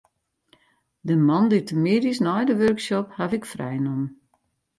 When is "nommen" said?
3.85-4.09